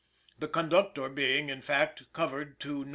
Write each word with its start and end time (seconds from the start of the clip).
the 0.39 0.47
conductor 0.47 1.07
being, 1.09 1.49
in 1.49 1.61
fact, 1.61 2.11
covered 2.11 2.59
to 2.59 2.83
No. 2.85 2.89